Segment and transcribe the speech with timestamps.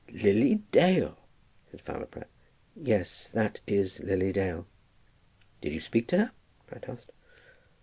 [0.11, 1.15] "Lily Dale!"
[1.69, 2.27] said Fowler Pratt.
[2.75, 4.65] "Yes; that is Lily Dale."
[5.61, 6.31] "Did you speak to her?"
[6.65, 7.11] Pratt asked.